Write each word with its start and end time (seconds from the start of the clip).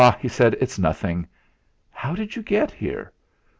he 0.19 0.27
said, 0.27 0.55
"it's 0.59 0.79
nothing. 0.79 1.27
How 1.91 2.15
did 2.15 2.35
you 2.35 2.41
get 2.41 2.71
here? 2.71 3.13